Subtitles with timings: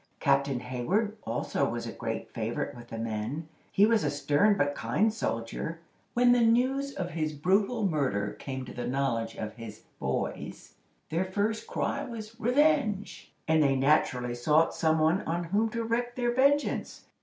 [0.19, 3.47] Captain Hayward also was a great favorite with the men.
[3.71, 5.79] He was a stern but kind soldier.
[6.15, 10.73] When the news of his brutal murder came to the knowledge of his "boys,"
[11.11, 16.15] their first cry was "revenge," and they naturally sought some one on whom to wreak
[16.15, 17.05] their vengeance.